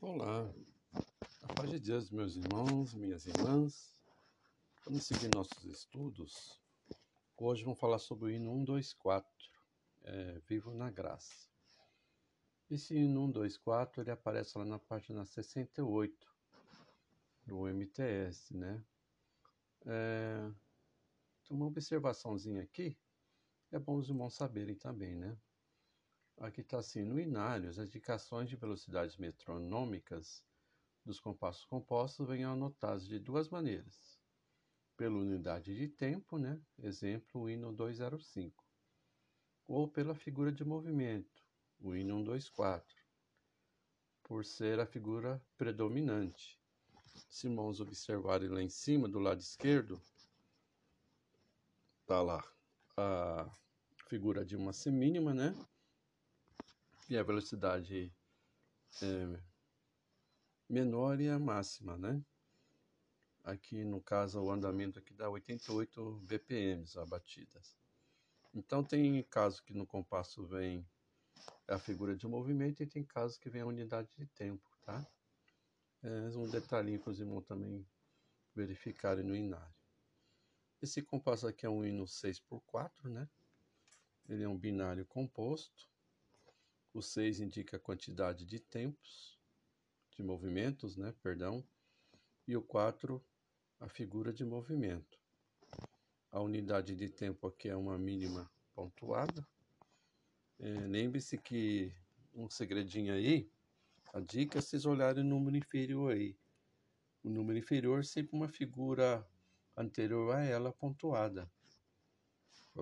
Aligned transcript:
Olá, 0.00 0.48
a 1.42 1.54
paz 1.54 1.70
de 1.70 1.80
Deus, 1.80 2.08
meus 2.12 2.36
irmãos, 2.36 2.94
minhas 2.94 3.26
irmãs. 3.26 4.00
Vamos 4.84 5.04
seguir 5.04 5.28
nossos 5.34 5.64
estudos. 5.64 6.62
Hoje 7.36 7.64
vamos 7.64 7.80
falar 7.80 7.98
sobre 7.98 8.26
o 8.26 8.30
hino 8.30 8.52
124, 8.52 9.28
é, 10.04 10.38
Vivo 10.46 10.72
na 10.72 10.88
Graça. 10.88 11.50
Esse 12.70 12.94
hino 12.94 13.26
124 13.26 14.02
ele 14.02 14.12
aparece 14.12 14.56
lá 14.56 14.64
na 14.64 14.78
página 14.78 15.24
68 15.24 16.32
do 17.44 17.66
MTS, 17.66 18.56
né? 18.56 18.80
É, 19.84 20.48
uma 21.50 21.66
observaçãozinha 21.66 22.62
aqui, 22.62 22.96
é 23.72 23.80
bom 23.80 23.96
os 23.96 24.08
irmãos 24.08 24.36
saberem 24.36 24.76
também, 24.76 25.16
né? 25.16 25.36
Aqui 26.40 26.60
está 26.60 26.78
assim, 26.78 27.02
no 27.02 27.18
inário, 27.18 27.68
as 27.68 27.78
indicações 27.78 28.48
de 28.48 28.54
velocidades 28.54 29.16
metronômicas 29.16 30.44
dos 31.04 31.18
compassos 31.18 31.64
compostos 31.64 32.28
vêm 32.28 32.44
anotadas 32.44 33.06
de 33.08 33.18
duas 33.18 33.48
maneiras. 33.48 34.20
Pela 34.96 35.16
unidade 35.16 35.74
de 35.74 35.88
tempo, 35.88 36.38
né? 36.38 36.60
exemplo, 36.78 37.42
o 37.42 37.50
hino 37.50 37.72
205. 37.72 38.64
Ou 39.66 39.88
pela 39.88 40.14
figura 40.14 40.52
de 40.52 40.64
movimento, 40.64 41.44
o 41.80 41.94
hino 41.94 42.18
124, 42.18 42.96
por 44.22 44.44
ser 44.44 44.78
a 44.78 44.86
figura 44.86 45.42
predominante. 45.56 46.56
Se 47.28 47.48
irmãos 47.48 47.80
observarem 47.80 48.48
lá 48.48 48.62
em 48.62 48.68
cima, 48.68 49.08
do 49.08 49.18
lado 49.18 49.40
esquerdo, 49.40 50.00
está 52.02 52.22
lá 52.22 52.44
a 52.96 53.50
figura 54.06 54.44
de 54.44 54.54
uma 54.54 54.72
semínima, 54.72 55.34
né? 55.34 55.52
E 57.08 57.16
a 57.16 57.22
velocidade 57.22 58.14
é, 59.02 59.40
menor 60.68 61.20
e 61.20 61.28
a 61.28 61.38
máxima, 61.38 61.96
né? 61.96 62.22
Aqui 63.42 63.82
no 63.82 64.00
caso 64.00 64.40
o 64.42 64.50
andamento 64.50 64.98
aqui 64.98 65.14
dá 65.14 65.30
88 65.30 66.20
BPMs 66.20 66.98
a 66.98 67.06
batidas. 67.06 67.74
Então 68.54 68.84
tem 68.84 69.22
casos 69.22 69.60
que 69.60 69.72
no 69.72 69.86
compasso 69.86 70.46
vem 70.46 70.86
a 71.66 71.78
figura 71.78 72.14
de 72.14 72.26
movimento 72.26 72.82
e 72.82 72.86
tem 72.86 73.02
casos 73.02 73.38
que 73.38 73.48
vem 73.48 73.62
a 73.62 73.66
unidade 73.66 74.08
de 74.16 74.26
tempo, 74.26 74.68
tá? 74.82 75.06
É 76.02 76.08
um 76.36 76.48
detalhinho 76.48 77.00
para 77.00 77.10
os 77.10 77.20
irmãos 77.20 77.46
também 77.46 77.86
verificarem 78.54 79.24
no 79.24 79.34
inário. 79.34 79.74
Esse 80.82 81.02
compasso 81.02 81.46
aqui 81.46 81.64
é 81.64 81.70
um 81.70 81.84
hino 81.84 82.04
6x4, 82.04 83.08
né? 83.08 83.28
Ele 84.28 84.44
é 84.44 84.48
um 84.48 84.58
binário 84.58 85.06
composto 85.06 85.88
o 86.98 87.02
6 87.02 87.40
indica 87.40 87.76
a 87.76 87.80
quantidade 87.80 88.44
de 88.44 88.58
tempos, 88.58 89.38
de 90.16 90.22
movimentos, 90.22 90.96
né? 90.96 91.14
Perdão. 91.22 91.64
E 92.46 92.56
o 92.56 92.62
4, 92.62 93.24
a 93.78 93.88
figura 93.88 94.32
de 94.32 94.44
movimento. 94.44 95.18
A 96.30 96.40
unidade 96.40 96.96
de 96.96 97.08
tempo 97.08 97.46
aqui 97.46 97.68
é 97.68 97.76
uma 97.76 97.96
mínima 97.96 98.50
pontuada. 98.74 99.46
É, 100.58 100.68
Lembre-se 100.86 101.38
que 101.38 101.92
um 102.34 102.50
segredinho 102.50 103.14
aí, 103.14 103.50
a 104.12 104.20
dica 104.20 104.58
é 104.58 104.60
vocês 104.60 104.84
olharem 104.84 105.22
o 105.22 105.26
número 105.26 105.56
inferior 105.56 106.12
aí. 106.12 106.36
O 107.22 107.30
número 107.30 107.58
inferior 107.58 108.00
é 108.00 108.04
sempre 108.04 108.36
uma 108.36 108.48
figura 108.48 109.26
anterior 109.76 110.34
a 110.34 110.42
ela 110.42 110.72
pontuada 110.72 111.50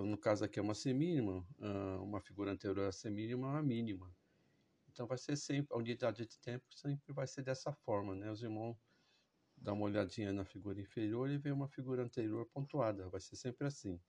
no 0.05 0.19
caso 0.19 0.45
aqui 0.45 0.59
é 0.59 0.63
uma 0.63 0.75
semínima, 0.75 1.47
ah, 1.61 1.99
uma 2.03 2.21
figura 2.21 2.53
anterior 2.53 2.89
a 2.89 2.93
semínima 2.93 3.47
é 3.47 3.51
uma 3.53 3.63
mínima. 3.63 4.15
Então 4.91 5.07
vai 5.07 5.19
ser 5.19 5.37
sempre, 5.37 5.75
a 5.75 5.79
unidade 5.79 6.27
de 6.27 6.39
tempo 6.39 6.67
sempre 6.75 7.13
vai 7.13 7.27
ser 7.27 7.43
dessa 7.43 7.73
forma, 7.73 8.15
né? 8.15 8.31
Os 8.31 8.43
irmãos 8.43 8.77
dão 9.57 9.75
uma 9.75 9.87
olhadinha 9.87 10.33
na 10.33 10.45
figura 10.45 10.81
inferior 10.81 11.31
e 11.31 11.39
vê 11.39 11.51
uma 11.51 11.69
figura 11.69 12.03
anterior 12.03 12.47
pontuada, 12.53 13.09
vai 13.09 13.21
ser 13.21 13.37
sempre 13.37 13.67
assim. 13.67 14.01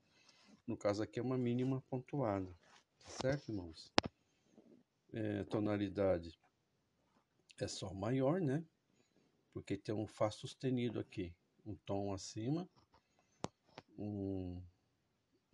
No 0.66 0.78
caso 0.78 1.02
aqui 1.02 1.20
é 1.20 1.24
uma 1.24 1.38
mínima 1.38 1.82
pontuada, 1.90 2.54
certo, 3.08 3.50
irmãos? 3.50 3.94
É, 5.14 5.44
tonalidade 5.46 6.38
é 7.60 7.68
Sol 7.68 7.94
maior, 7.94 8.42
né? 8.42 8.64
Porque 9.54 9.78
tem 9.78 9.96
um 9.96 10.06
Fá 10.06 10.30
sustenido 10.30 11.00
aqui, 11.00 11.34
um 11.66 11.76
tom 11.76 12.14
acima, 12.14 12.70
um 13.98 14.62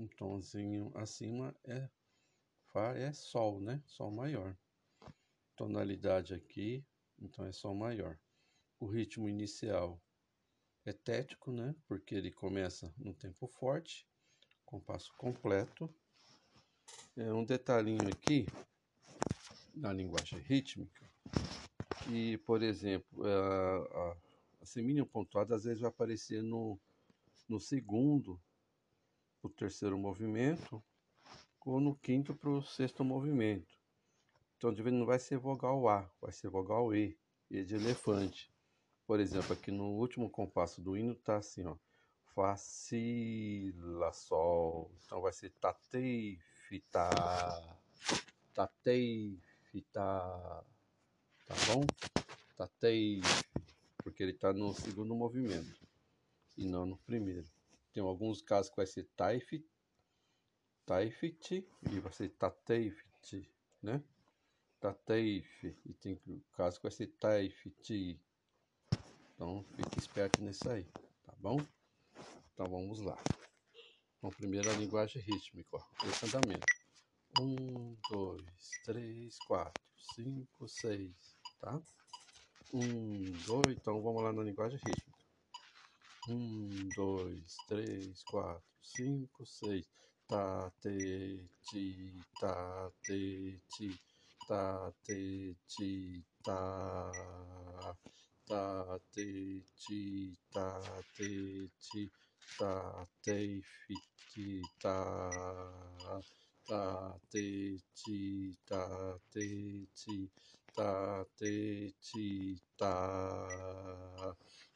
um 0.04 0.08
tomzinho 0.08 0.92
acima 0.96 1.56
é 1.64 1.90
Fá 2.72 2.94
é 2.98 3.14
Sol, 3.14 3.62
né? 3.62 3.82
Sol 3.86 4.12
maior. 4.12 4.58
Tonalidade 5.56 6.34
aqui, 6.34 6.86
então 7.22 7.46
é 7.46 7.52
Sol 7.52 7.74
maior. 7.74 8.20
O 8.80 8.88
ritmo 8.88 9.30
inicial 9.30 10.02
é 10.86 10.92
tético, 10.92 11.52
né? 11.52 11.74
Porque 11.88 12.16
ele 12.16 12.32
começa 12.32 12.94
no 12.98 13.14
tempo 13.14 13.48
forte, 13.48 14.06
compasso 14.66 15.14
completo. 15.18 15.94
É 17.16 17.32
um 17.32 17.46
detalhinho 17.46 18.08
aqui 18.10 18.46
na 19.74 19.94
linguagem 19.94 20.40
rítmica 20.40 21.10
que, 22.04 22.38
por 22.40 22.62
exemplo, 22.62 23.26
é, 23.26 23.34
a, 23.34 23.78
a, 23.78 24.18
a 24.62 24.66
semínima 24.66 25.06
pontuada 25.06 25.56
às 25.56 25.64
vezes 25.64 25.80
vai 25.80 25.90
aparecer 25.90 26.44
no, 26.44 26.78
no 27.48 27.60
segundo 27.60 28.42
o 29.44 29.50
terceiro 29.50 29.98
movimento 29.98 30.82
ou 31.66 31.80
no 31.80 31.96
quinto 31.96 32.34
para 32.34 32.50
o 32.50 32.64
sexto 32.64 33.04
movimento. 33.04 33.78
Então, 34.58 34.72
não 34.72 35.06
vai 35.06 35.20
ser 35.20 35.38
vogal 35.38 35.88
A, 35.90 36.10
vai 36.22 36.32
ser 36.32 36.50
vogal 36.50 36.96
E, 36.96 37.18
E 37.52 37.64
de 37.64 37.76
elefante. 37.76 38.50
Por 39.06 39.20
exemplo, 39.20 39.54
aqui 39.54 39.70
no 39.70 39.90
último 39.92 40.30
compasso 40.30 40.82
do 40.82 40.98
hino 40.98 41.14
tá 41.14 41.38
assim, 41.38 41.66
ó. 41.66 41.76
Fá, 42.34 42.56
si, 42.56 43.74
lá, 43.78 44.12
sol. 44.12 44.90
Então 45.06 45.22
vai 45.22 45.34
ser 45.34 45.52
tatei, 45.60 46.40
fita, 46.68 47.10
tatei, 48.54 49.38
fita, 49.72 50.02
tá 51.46 51.56
bom? 51.68 51.86
Tatei, 52.56 53.22
porque 53.98 54.24
ele 54.24 54.32
está 54.32 54.54
no 54.54 54.74
segundo 54.74 55.14
movimento 55.14 55.78
e 56.58 56.66
não 56.66 56.86
no 56.86 56.98
primeiro. 56.98 57.53
Tem 57.94 58.02
alguns 58.02 58.42
casos 58.42 58.72
que 58.72 58.78
vai 58.78 58.88
ser 58.88 59.08
Taifit, 59.16 59.66
Taifit 60.86 61.66
e 61.92 62.00
vai 62.00 62.12
ser 62.12 62.30
Tateifit, 62.30 63.50
né? 63.82 64.04
Tateif. 64.80 65.78
E 65.86 65.94
tem 65.94 66.20
caso 66.54 66.78
que 66.78 66.84
vai 66.84 66.92
ser 66.92 67.08
Taifit. 67.20 68.20
Então, 69.36 69.64
fique 69.76 70.00
esperto 70.00 70.42
nisso 70.42 70.70
aí, 70.70 70.84
tá 71.24 71.34
bom? 71.38 71.58
Então, 72.54 72.68
vamos 72.68 73.00
lá. 73.00 73.18
Então, 74.18 74.30
primeiro 74.32 74.70
a 74.70 74.74
linguagem 74.74 75.22
rítmica, 75.22 75.78
ó. 75.78 76.08
Esse 76.08 76.26
andamento. 76.26 76.66
Um, 77.40 77.96
dois, 78.10 78.70
três, 78.86 79.38
quatro, 79.48 79.84
cinco, 80.16 80.68
seis, 80.68 81.36
tá? 81.60 81.82
Um, 82.74 83.32
dois, 83.46 83.78
então 83.78 84.02
vamos 84.02 84.24
lá 84.24 84.32
na 84.32 84.44
linguagem 84.44 84.80
rítmica. 84.86 85.03
Um, 86.30 86.90
dois, 86.96 87.58
três, 87.68 88.24
quatro, 88.24 88.64
cinco, 88.82 89.46
seis. 89.46 89.86
Tá, 90.28 90.72
te, 90.82 91.50
ti, 91.62 92.26
tá, 92.40 92.90
te, 93.06 93.60
ti, 93.70 94.00
tá, 94.48 94.92
te, 95.04 95.56
ti, 95.68 96.24
tá. 96.44 97.96
Tá, 98.46 99.00
te, 99.12 99.64
ti, 99.76 100.38
tá, 100.52 101.04
te, 101.14 101.70
ti, 101.80 102.12
tá, 102.58 103.08
te, 103.22 103.64
fi, 103.88 103.98
ti, 104.30 104.70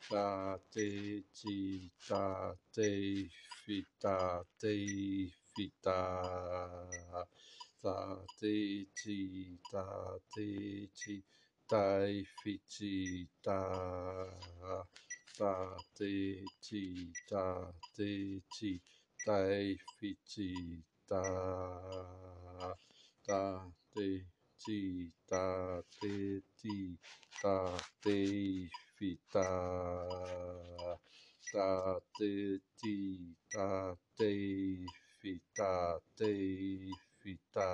tá. 0.09 0.15
Tá, 0.15 0.59
te, 0.71 1.23
ti, 1.33 1.91
tá, 2.07 2.55
te, 2.73 3.29
ti, 3.65 3.85
tá, 3.99 4.43
te, 4.59 5.31
ti, 5.55 5.73
tá 5.81 7.25
ta 7.81 7.95
te 8.39 8.85
ti 8.95 9.59
ta 9.71 9.83
te 10.33 10.47
fi 10.97 11.15
ta 11.69 11.83
te 12.01 12.23
fi 12.37 13.27
ta 13.43 13.59
ta 15.37 15.53
te 15.95 16.49
ti 16.65 16.83
ta 17.29 17.43
te 17.95 18.41
ti 18.55 18.71
tai 19.25 19.77
fi 19.95 20.11
ti 20.31 20.49
ta 21.09 21.23
ta 23.27 23.41
te 23.93 24.07
ti 24.57 25.11
ta 25.29 25.81
te 25.99 26.41
ti 26.59 26.97
tai 27.41 28.71
fi 28.97 29.19
ta 29.31 29.43
ta 31.51 32.01
te 32.17 32.61
ti 32.77 33.35
ta 33.51 33.95
te 34.17 34.85
ti 35.21 35.41
ta 35.55 36.01
te 36.15 36.89
fita 37.19 37.61
ta 37.61 37.67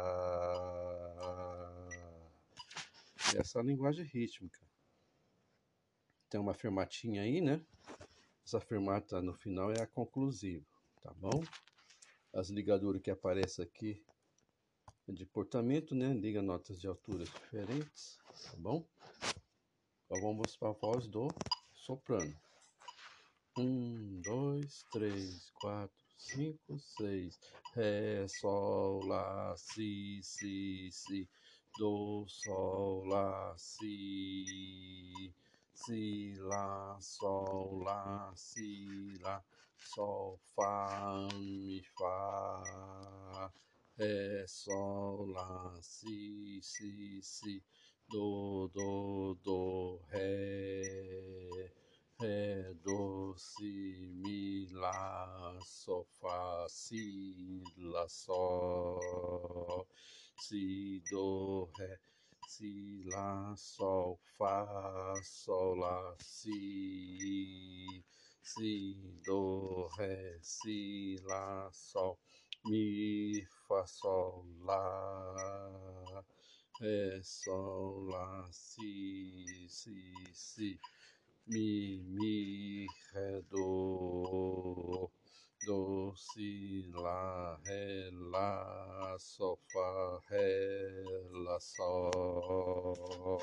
essa 3.40 3.60
é 3.60 3.62
a 3.62 3.66
linguagem 3.66 4.06
rítmica 4.06 4.62
tem 6.34 6.42
uma 6.42 6.56
fermatinha 6.56 7.22
aí, 7.22 7.42
né? 7.42 7.62
Essa 8.44 8.60
fermata 8.60 9.22
no 9.22 9.36
final 9.36 9.72
é 9.72 9.84
a 9.84 9.86
conclusiva, 9.86 10.66
tá 11.04 11.14
bom? 11.14 11.44
As 12.34 12.50
ligaduras 12.50 13.04
que 13.04 13.12
aparecem 13.12 13.64
aqui 13.64 14.04
é 15.08 15.12
de 15.12 15.28
portamento, 15.28 15.94
né? 15.94 16.12
Liga 16.12 16.42
notas 16.42 16.82
de 16.82 16.88
alturas 16.88 17.30
diferentes, 17.30 18.18
tá 18.46 18.58
bom? 18.58 18.84
Agora 20.14 20.22
vamos 20.22 20.56
para 20.58 20.70
a 20.70 20.74
voz 20.74 21.08
do 21.08 21.28
soprano. 21.74 22.36
Um, 23.58 24.22
dois, 24.22 24.86
três, 24.92 25.50
quatro, 25.60 25.96
cinco, 26.20 26.78
seis. 26.78 27.40
Ré, 27.74 28.28
sol, 28.28 29.04
lá, 29.08 29.56
si, 29.58 30.20
si, 30.22 30.88
si. 30.92 31.28
Do, 31.80 32.26
sol, 32.28 33.06
lá, 33.06 33.56
si. 33.58 35.34
Si, 35.74 36.36
lá, 36.42 36.96
sol, 37.02 37.80
lá, 37.80 38.32
si, 38.36 39.18
lá. 39.20 39.44
Sol, 39.80 40.40
fá, 40.56 41.28
mi, 41.34 41.82
fá. 41.98 43.52
Ré, 43.98 44.46
sol, 44.48 45.26
lá, 45.26 45.76
si, 45.82 46.60
si, 46.62 47.20
si. 47.24 47.64
Do, 48.14 48.70
do, 48.76 49.36
do, 49.44 50.00
ré. 50.12 51.74
Ré, 52.22 52.74
do, 52.84 53.34
si, 53.36 53.98
mi, 54.22 54.68
lá, 54.72 55.58
sol, 55.66 56.06
fá, 56.22 56.68
si, 56.70 57.64
lá, 57.76 58.08
sol. 58.08 59.88
Si, 60.38 61.02
do, 61.10 61.68
ré 61.76 62.00
si, 62.48 63.04
lá, 63.08 63.56
sol, 63.58 64.20
fá, 64.38 65.14
sol, 65.24 65.76
lá, 65.76 66.16
si, 66.20 68.04
si, 68.44 68.96
do, 69.26 69.88
ré, 69.98 70.38
si, 70.40 71.16
lá, 71.24 71.68
sol, 71.72 72.20
mi, 72.66 73.44
fá, 73.68 73.84
sol, 73.88 74.46
lá, 74.60 75.34
ré, 76.84 77.22
sol, 77.24 78.04
lá, 78.10 78.46
si, 78.52 79.66
si, 79.70 80.14
si, 80.34 80.80
mi, 81.48 82.04
mi, 82.04 82.86
ré, 83.14 83.42
do, 83.50 85.10
do, 85.66 86.14
si, 86.18 86.86
lá, 86.94 87.58
ré, 87.64 88.10
lá, 88.12 89.16
sol, 89.18 89.58
fá, 89.72 90.20
ré, 90.28 91.04
lá, 91.46 91.58
sol. 91.62 93.40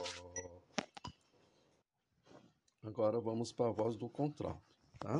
Agora 2.83 3.21
vamos 3.21 3.53
para 3.53 3.69
a 3.69 3.73
voz 3.73 3.97
do 3.97 4.09
contralto, 4.11 4.63
tá? 4.99 5.17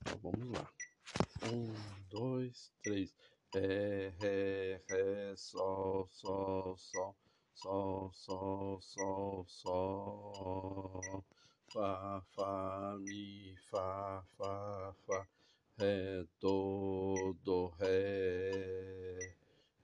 Então 0.00 0.18
vamos 0.22 0.56
lá. 0.56 0.70
Um, 1.50 1.74
dois, 2.08 2.72
três. 2.82 3.12
Ré, 3.54 4.10
ré, 4.20 4.80
ré, 4.88 5.36
sol, 5.36 6.08
sol, 6.10 6.76
sol, 6.78 7.16
sol, 7.54 8.10
sol, 8.12 8.80
sol, 8.80 9.44
sol. 9.48 11.24
Fá, 11.72 12.22
fá, 12.34 12.96
mi, 13.00 13.54
fá, 13.70 14.22
fá, 14.38 14.94
fá. 15.06 15.26
Ré, 15.78 16.24
do, 16.40 17.34
do, 17.44 17.68
ré. 17.80 19.18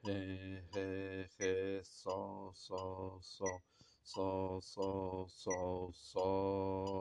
Ré, 0.04 0.64
ré, 0.74 1.28
ré, 1.38 1.82
sol, 1.84 2.52
sol, 2.54 3.20
sol. 3.22 3.62
Sol, 4.04 4.62
sol, 4.62 5.28
sol, 5.28 5.92
sol. 5.94 6.97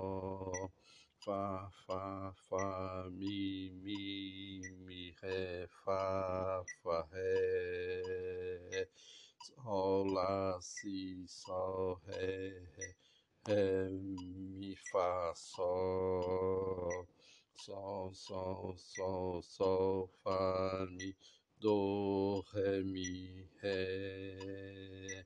Sol, 11.47 12.01
ré, 12.07 12.67
ré. 12.77 12.95
Ré, 13.47 13.89
mi, 14.59 14.75
fá, 14.91 15.33
sol. 15.35 17.07
Sol, 17.55 18.13
sol, 18.13 18.75
sol, 18.77 19.41
sol, 19.43 20.09
fá, 20.23 20.85
mi, 20.91 21.15
do, 21.61 22.43
ré, 22.53 22.83
mi, 22.83 23.47
ré. 23.63 25.25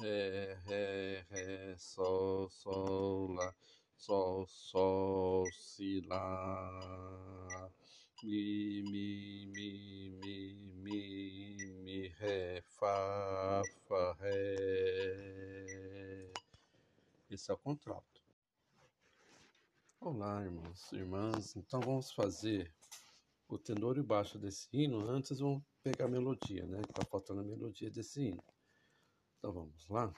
Ré, 0.00 0.56
ré, 0.66 1.24
ré, 1.30 1.76
sol, 1.78 2.50
sol, 2.50 3.36
lá. 3.36 3.54
Sol, 3.96 4.46
sol, 4.48 5.46
si, 5.52 6.00
lá. 6.08 7.70
Mi, 8.24 8.82
mi, 8.90 9.46
mi, 9.54 9.70
Esse 17.50 17.54
é 17.54 17.54
o 17.54 17.58
contralto. 17.58 18.22
Olá, 20.00 20.44
irmãos 20.44 20.92
e 20.92 20.96
irmãs. 20.98 21.56
Então 21.56 21.80
vamos 21.80 22.12
fazer 22.12 22.72
o 23.48 23.58
tenor 23.58 23.98
e 23.98 24.02
baixo 24.04 24.38
desse 24.38 24.68
hino. 24.72 25.10
Antes 25.10 25.40
vamos 25.40 25.60
pegar 25.82 26.04
a 26.04 26.08
melodia, 26.08 26.64
né? 26.64 26.80
Tá 26.94 27.04
faltando 27.10 27.40
a 27.40 27.44
melodia 27.44 27.90
desse 27.90 28.22
hino. 28.22 28.44
Então 29.36 29.52
vamos 29.52 29.88
lá. 29.88 30.14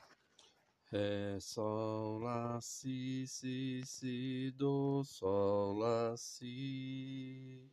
Ré, 0.91 1.41
sol, 1.41 2.19
lá, 2.19 2.61
si, 2.61 3.27
si, 3.27 3.81
si, 3.83 4.51
do, 4.51 5.03
sol, 5.03 5.79
lá, 5.79 6.15
si. 6.19 7.67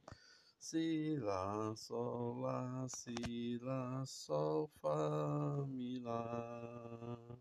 Si, 0.58 1.18
lá, 1.20 1.76
sol, 1.76 2.40
lá, 2.40 2.88
si, 2.88 3.60
lá, 3.62 4.06
sol, 4.06 4.70
fá, 4.80 5.66
mi, 5.68 6.00
lá. 6.00 7.38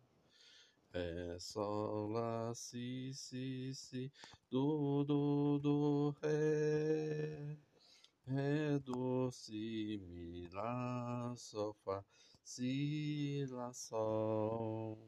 Ré, 0.98 1.38
sol, 1.38 2.10
lá, 2.10 2.52
si, 2.56 3.12
si, 3.14 3.72
si, 3.72 4.10
do, 4.50 5.04
do, 5.04 5.58
do, 5.60 6.14
ré. 6.20 7.56
Ré, 8.26 8.80
do, 8.80 9.30
si, 9.30 10.00
mi, 10.08 10.48
lá, 10.48 11.32
sol, 11.36 11.72
fá, 11.84 12.04
si, 12.42 13.46
lá, 13.48 13.72
sol. 13.72 14.98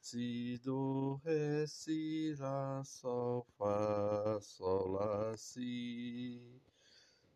Si, 0.00 0.60
do, 0.62 1.20
ré, 1.24 1.66
si, 1.66 2.36
lá, 2.38 2.84
sol, 2.84 3.44
fá, 3.58 4.38
sol, 4.40 4.92
lá, 4.92 5.36
si. 5.36 6.60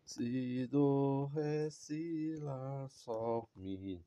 Si, 0.05 0.65
do, 0.67 1.25
ré, 1.35 1.69
si, 1.69 2.37
lá, 2.39 2.87
sol, 2.87 3.49
mi, 3.57 4.01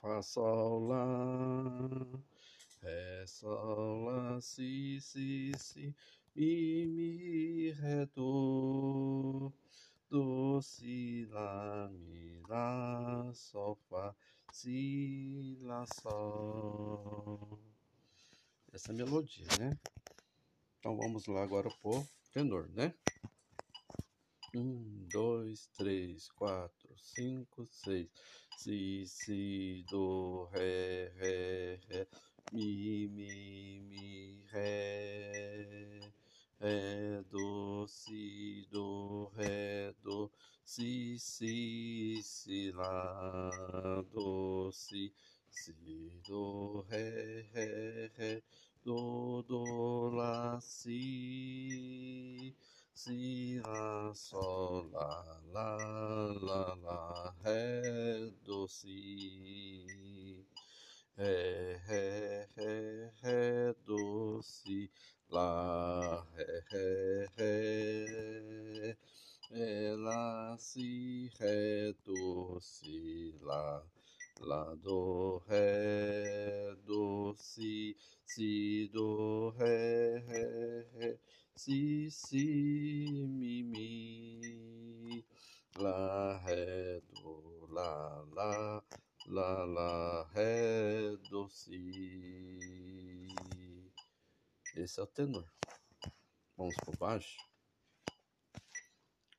fá, 0.00 0.22
sol, 0.22 0.86
lá. 0.86 2.16
Ré, 2.82 3.26
sol, 3.26 4.04
lá, 4.04 4.40
si, 4.40 5.00
si, 5.00 5.52
si, 5.58 5.94
mi, 6.34 6.86
mi, 6.86 7.72
ré, 7.72 8.06
do. 8.14 9.52
Do, 10.08 10.60
si, 10.62 11.26
lá, 11.30 11.88
mi, 11.90 12.40
lá, 12.48 13.30
sol, 13.34 13.76
fá, 13.88 14.14
si, 14.52 15.58
lá, 15.62 15.84
sol. 15.86 17.58
Essa 18.72 18.92
é 18.92 18.94
a 18.94 18.96
melodia, 18.96 19.46
né? 19.58 19.78
Então 20.78 20.96
vamos 20.96 21.26
lá 21.26 21.42
agora 21.42 21.68
pro 21.82 22.06
tenor, 22.32 22.68
né? 22.68 22.94
Um, 24.54 25.06
dois, 25.10 25.66
três, 25.76 26.30
quatro, 26.30 26.96
cinco, 26.96 27.66
seis. 27.70 28.08
Si, 28.56 29.04
si, 29.06 29.84
do, 29.90 30.44
ré, 30.52 31.12
ré, 31.16 31.80
ré. 31.88 32.06
Mi, 32.52 33.08
mi, 33.08 33.80
mi, 33.90 34.40
ré. 34.52 36.00
Ré, 36.60 37.22
do, 37.30 37.86
si, 37.88 38.66
do, 38.70 39.30
ré, 39.36 39.92
do. 40.02 40.30
Si, 40.64 41.18
si, 41.18 42.22
si, 42.22 42.70
lá, 42.72 43.50
do, 44.12 44.70
si. 44.72 45.12
Si, 45.50 45.72
do, 46.24 46.84
ré, 46.88 47.46
ré, 47.52 48.10
ré. 48.16 48.42
Do, 48.84 49.42
do, 49.42 50.10
lá, 50.10 50.60
si. 50.60 52.54
Si, 52.94 53.60
lá, 53.64 54.12
sol, 54.14 54.88
lá, 54.92 55.40
lá, 55.52 55.76
lá, 56.40 56.74
lá, 56.76 57.34
ré, 57.42 58.30
do, 58.44 58.68
si. 58.68 60.44
Ré, 61.18 61.80
ré, 61.88 62.46
ré, 62.56 63.10
ré, 63.22 63.74
do, 63.86 64.40
si, 64.42 64.90
lá, 65.30 66.26
ré, 66.34 66.46
ré, 66.70 67.26
ré. 67.36 68.96
Ré, 69.50 69.96
lá, 69.96 70.56
si, 70.58 71.30
ré, 71.40 71.94
do, 72.04 72.58
si, 72.60 73.34
lá. 73.40 73.82
Lá, 74.40 74.74
do, 74.74 75.42
ré, 75.48 76.74
do, 76.84 77.34
si, 77.38 77.96
si, 78.26 78.90
do, 78.92 79.50
ré. 79.58 80.22
si, 81.54 82.10
mi, 83.38 83.62
mi, 83.62 85.24
lá, 85.78 86.38
ré, 86.44 87.00
do, 87.10 87.66
lá, 87.70 88.24
lá, 88.34 88.82
lá, 89.26 89.64
lá, 89.64 90.26
ré, 90.34 90.55
si. 91.56 93.34
Esse 94.76 95.00
é 95.00 95.02
o 95.02 95.06
tenor. 95.06 95.50
Vamos 96.56 96.74
por 96.84 96.96
baixo. 96.98 97.38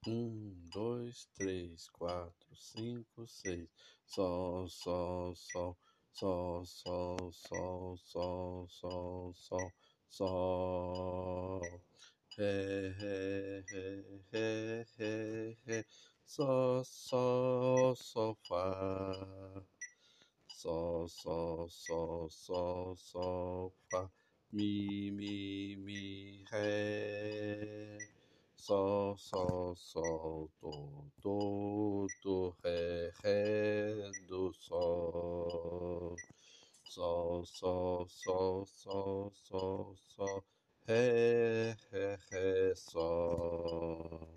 Um, 0.07 0.55
dois, 0.73 1.27
três, 1.35 1.87
quatro, 1.89 2.55
cinco, 2.55 3.27
seis. 3.27 3.69
Sol, 4.05 4.67
sol, 4.67 5.35
sol, 5.35 5.77
sol, 6.11 6.65
sol, 6.65 7.31
sol, 7.31 7.97
sol, 7.97 8.67
sol, 8.67 9.33
sol, 9.35 9.73
sol. 10.09 11.61
Ré, 12.35 12.89
ré, 12.89 13.63
ré, 13.69 14.05
ré, 14.31 14.85
ré, 14.97 15.57
ré. 15.67 15.85
Sol, 16.25 16.83
sol, 16.83 17.95
sol, 17.95 18.37
fá. 18.47 19.76
Sol, 20.67 21.07
sol, 21.07 21.69
sol, 21.69 22.29
sol, 22.29 22.95
sol, 22.97 23.73
fá. 23.89 24.01
Mi, 24.51 25.09
mi, 25.11 25.77
mi, 25.77 26.43
ré. 26.51 27.97
Sol, 28.53 29.15
sol, 29.17 29.77
sol, 29.77 30.49
do, 30.59 31.07
do, 31.23 32.09
do, 32.21 32.53
ré, 32.65 33.13
ré, 33.23 34.11
do, 34.27 34.51
sol. 34.59 36.17
Sol, 36.83 37.45
sol, 37.45 38.05
sol, 38.09 38.65
sol, 38.65 39.31
sol, 39.33 39.95
sol, 40.17 40.43
ré, 40.85 41.77
ré, 41.93 42.17
ré, 42.29 42.75
sol. 42.75 44.27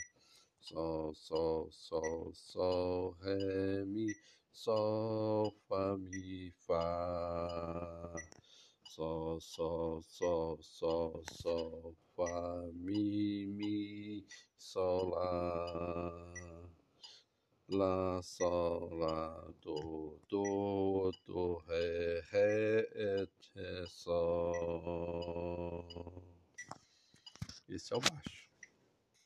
Sol, 0.60 1.12
sol, 1.12 1.68
sol, 1.72 2.32
sol, 2.34 2.69
Sol, 8.90 9.40
sol, 9.40 10.02
sol, 10.02 10.58
sol, 10.60 11.22
sol, 11.30 11.94
fá, 12.16 12.26
mi, 12.74 13.46
mi, 13.46 14.26
sol, 14.58 15.10
lá. 15.10 16.24
Lá, 17.68 18.20
sol, 18.20 18.92
lá, 18.96 19.46
do, 19.62 20.18
do, 20.28 21.12
do, 21.24 21.58
ré, 21.68 22.20
ré, 22.32 22.88
ré, 23.54 23.86
sol. 23.86 24.16
Esse 27.68 27.94
é 27.94 27.96
o 27.96 28.00
baixo. 28.00 28.39